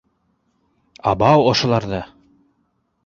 [1.13, 2.01] Абау ошоларҙы!